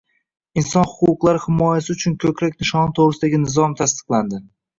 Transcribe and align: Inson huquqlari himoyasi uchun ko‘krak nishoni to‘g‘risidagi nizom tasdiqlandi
Inson 0.61 0.87
huquqlari 0.93 1.41
himoyasi 1.43 1.91
uchun 1.97 2.15
ko‘krak 2.25 2.57
nishoni 2.65 2.97
to‘g‘risidagi 3.01 3.41
nizom 3.45 3.79
tasdiqlandi 3.83 4.43